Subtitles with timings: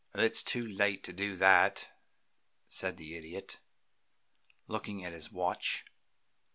[0.15, 1.91] "It is too late to do that,"
[2.67, 3.59] said the Idiot,
[4.67, 5.85] looking at his watch.